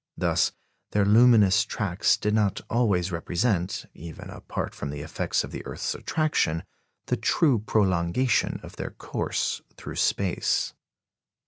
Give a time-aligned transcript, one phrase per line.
[0.17, 0.51] Thus,
[0.93, 5.93] their luminous tracks did not always represent (even apart from the effects of the earth's
[5.93, 6.63] attraction)
[7.05, 10.73] the true prolongation of their course through space.